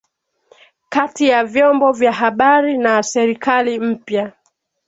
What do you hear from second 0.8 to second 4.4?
kati ya vyombo vya habari na serikali mpya